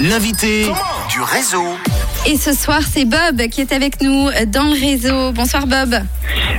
[0.00, 0.66] L'invité
[1.10, 1.64] du réseau.
[2.26, 5.32] Et ce soir, c'est Bob qui est avec nous dans le réseau.
[5.32, 5.96] Bonsoir Bob.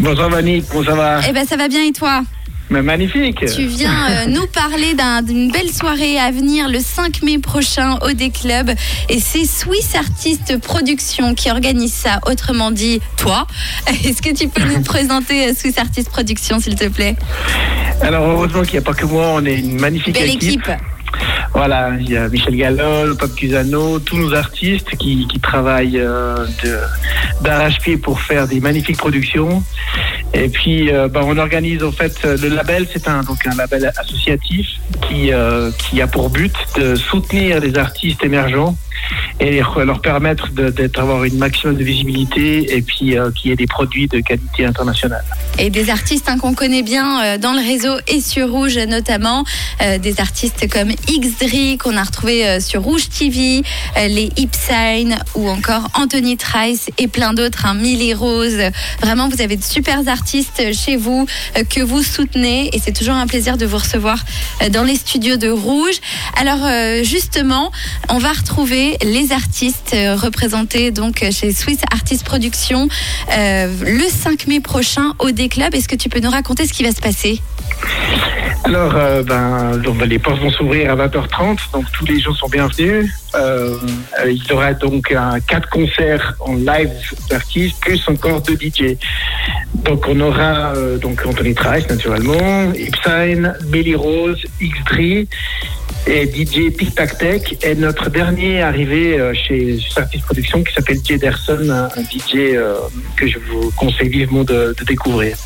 [0.00, 2.22] Bonsoir Vanny, comment ça va Eh ben ça va bien et toi
[2.70, 7.22] Mais Magnifique Tu viens euh, nous parler d'un- d'une belle soirée à venir le 5
[7.22, 8.70] mai prochain au D Club
[9.08, 12.18] et c'est Swiss Artist Productions qui organise ça.
[12.26, 13.46] Autrement dit, toi.
[14.04, 17.14] Est-ce que tu peux nous présenter euh, Swiss Artist Productions s'il te plaît?
[18.02, 20.42] Alors heureusement qu'il n'y a pas que moi, on est une magnifique Belle équipe.
[20.66, 20.70] équipe.
[21.58, 26.46] Voilà, il y a Michel Gallol, Pop Cusano, tous nos artistes qui, travaillent euh,
[27.40, 29.64] d'arrache-pied pour faire des magnifiques productions.
[30.34, 33.56] Et puis, euh, bah, on organise en fait euh, le label, c'est un donc un
[33.56, 34.68] label associatif
[35.08, 38.76] qui euh, qui a pour but de soutenir les artistes émergents
[39.40, 43.52] et leur permettre de- d'être avoir une maximum de visibilité et puis euh, qu'il y
[43.52, 45.24] ait des produits de qualité internationale.
[45.58, 49.44] Et des artistes hein, qu'on connaît bien euh, dans le réseau et sur Rouge notamment.
[49.82, 53.62] Euh, des artistes comme Xdri qu'on a retrouvé euh, sur Rouge TV,
[53.96, 58.58] les Ipsign ou encore Anthony Trice et plein d'autres, hein, Millie Rose.
[59.00, 61.26] Vraiment, vous avez de super artistes chez vous
[61.70, 64.18] que vous soutenez et c'est toujours un plaisir de vous recevoir
[64.72, 65.96] dans les studios de Rouge.
[66.40, 66.60] Alors
[67.04, 67.70] justement,
[68.08, 72.88] on va retrouver les artistes euh, représentés donc chez Swiss Artist Productions
[73.36, 75.74] euh, le 5 mai prochain au D-Club.
[75.74, 77.40] Est-ce que tu peux nous raconter ce qui va se passer?
[78.64, 82.48] Alors, euh, ben, ben, les portes vont s'ouvrir à 20h30, donc tous les gens sont
[82.48, 83.10] bienvenus.
[83.34, 83.76] Euh,
[84.20, 86.90] euh, il y aura donc un, quatre concerts en live
[87.30, 88.96] d'artistes, plus encore deux DJ.
[89.74, 95.28] Donc on aura donc Anthony Trice naturellement, Ipsign, Billy Rose, X3
[96.06, 101.70] et DJ Tic Tac Tech et notre dernier arrivé chez Artist Production qui s'appelle Jederson,
[101.70, 102.56] un, un DJ
[103.16, 105.36] que je vous conseille vivement de découvrir.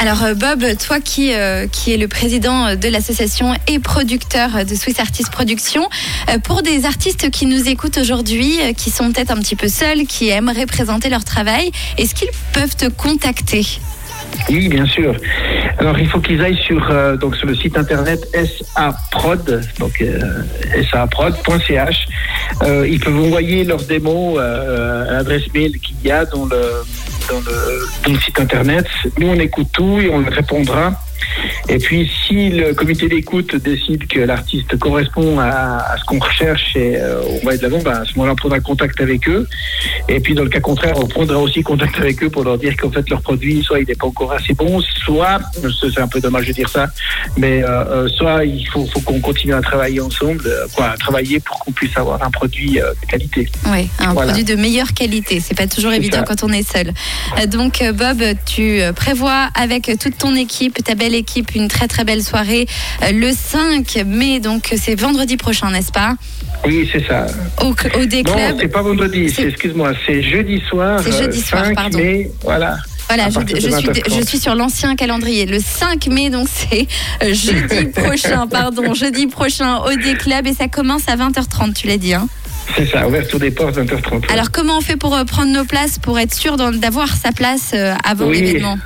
[0.00, 4.74] Alors euh, Bob, toi qui, euh, qui est le président de l'association et producteur de
[4.74, 5.86] Swiss Artist Productions,
[6.30, 10.06] euh, pour des artistes qui nous écoutent aujourd'hui, qui sont peut-être un petit peu seuls,
[10.06, 13.66] qui aimeraient présenter leur travail, est-ce qu'ils peuvent te contacter?
[14.48, 15.14] Oui, bien sûr.
[15.78, 18.26] Alors, il faut qu'ils aillent sur, donc, sur le site internet
[18.74, 20.18] saprod, donc euh,
[20.90, 22.06] saprod.ch.
[22.88, 26.84] Ils peuvent envoyer leurs démos à l'adresse mail qu'il y a dans le,
[27.28, 28.86] dans, le, dans le site internet.
[29.18, 30.92] Nous, on écoute tout et on répondra.
[31.72, 35.46] Et puis, si le comité d'écoute décide que l'artiste correspond à,
[35.92, 38.32] à ce qu'on recherche et euh, on va être de l'avant, ben, à ce moment-là,
[38.32, 39.46] on prendra contact avec eux.
[40.08, 42.76] Et puis, dans le cas contraire, on prendra aussi contact avec eux pour leur dire
[42.76, 45.38] qu'en fait, leur produit, soit il n'est pas encore assez bon, soit,
[45.80, 46.88] c'est un peu dommage de dire ça,
[47.36, 50.96] mais euh, euh, soit il faut, faut qu'on continue à travailler ensemble, euh, quoi, à
[50.96, 53.48] travailler pour qu'on puisse avoir un produit euh, de qualité.
[53.66, 54.32] Oui, un Voilà.
[54.32, 55.38] produit de meilleure qualité.
[55.38, 56.24] C'est pas toujours évident ça.
[56.24, 56.92] quand on est seul.
[57.48, 62.22] Donc Bob, tu prévois avec toute ton équipe, ta belle équipe, une très très belle
[62.22, 62.66] soirée
[63.02, 64.40] euh, le 5 mai.
[64.40, 66.14] Donc c'est vendredi prochain, n'est-ce pas?
[66.66, 67.26] Oui, c'est ça.
[67.62, 68.56] Au, au D Non, Club.
[68.60, 71.00] c'est pas vendredi, C'est- excuse-moi, c'est jeudi soir.
[71.02, 71.98] C'est jeudi euh, soir, 5 pardon.
[71.98, 72.76] mai, voilà.
[73.08, 74.20] Voilà, je, suis, 20h30.
[74.20, 75.44] je suis sur l'ancien calendrier.
[75.44, 76.86] Le 5 mai, donc c'est
[77.24, 81.86] euh, jeudi prochain, pardon, jeudi prochain au D Club et ça commence à 20h30, tu
[81.88, 82.14] l'as dit.
[82.14, 82.28] Hein?
[82.76, 84.30] C'est ça, ouverture des portes 20h30.
[84.32, 87.72] Alors comment on fait pour euh, prendre nos places, pour être sûr d'avoir sa place
[87.74, 88.40] euh, avant Oui.
[88.42, 88.78] l'événement?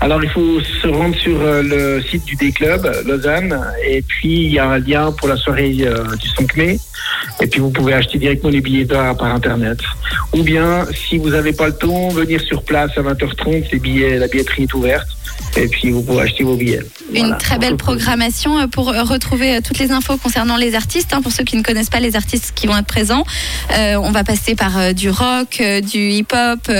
[0.00, 4.52] Alors, il faut se rendre sur euh, le site du D-Club, Lausanne, et puis il
[4.52, 6.78] y a un lien pour la soirée euh, du 5 mai.
[7.40, 9.78] Et puis, vous pouvez acheter directement les billets par, par Internet.
[10.32, 14.18] Ou bien, si vous n'avez pas le temps, venir sur place à 20h30, les billets,
[14.18, 15.06] la billetterie est ouverte.
[15.56, 16.80] Et puis, vous pouvez acheter vos billets.
[17.14, 17.36] Une Voilà.
[17.36, 21.12] très belle programmation euh, pour euh, retrouver euh, toutes les infos concernant les artistes.
[21.12, 23.24] hein, pour ceux qui ne connaissent pas les artistes qui vont être présents,
[23.70, 26.70] on va passer par du rock, du hip-hop.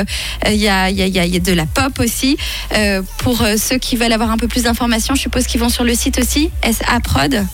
[0.46, 2.36] Il y, a, il y, a, il y a- de la pop aussi.
[3.18, 5.94] Pour ceux qui veulent avoir un peu plus d'informations, je suppose qu'ils vont sur le
[5.94, 7.44] site aussi, SA Prod.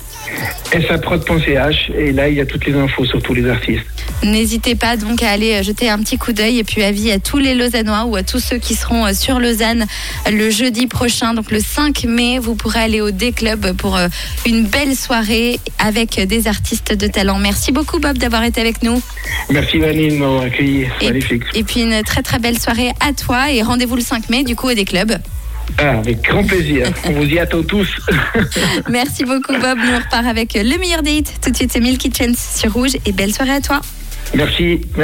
[0.88, 3.84] saprod.ch, et là, il y a toutes les infos sur tous les artistes.
[4.22, 7.18] N'hésitez pas donc à aller euh, jeter un petit coup d'œil et puis avis à
[7.18, 9.86] tous les Lausannois ou à tous ceux qui seront euh, sur Lausanne
[10.26, 13.98] euh, le jeudi prochain, donc le 5 mai, vous pourrez aller au D-Club pour
[14.46, 17.38] une belle soirée avec des artistes de talent.
[17.38, 19.00] Merci beaucoup Bob d'avoir été avec nous
[19.50, 20.86] Merci, Vanille, de m'avoir accueilli.
[21.02, 21.42] Magnifique.
[21.54, 24.56] et puis une très très belle soirée à toi et rendez-vous le 5 mai du
[24.56, 25.18] coup au D-Club.
[25.78, 26.86] Ah, avec grand plaisir.
[27.06, 27.88] On vous y attend tous.
[28.88, 31.34] Merci beaucoup Bob, nous on repart avec le meilleur date.
[31.42, 33.80] Tout de suite c'est Milky Chance sur Rouge et belle soirée à toi.
[34.34, 34.80] Merci.
[34.96, 35.02] Merci.